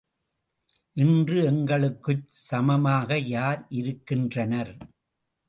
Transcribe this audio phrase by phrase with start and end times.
[0.93, 4.73] இன்று எங்களுக்குச் சமமாக யார் இருக்கின்றனர்?